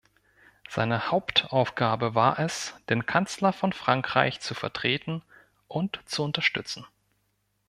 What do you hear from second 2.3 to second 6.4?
es, den Kanzler von Frankreich zu vertreten und zu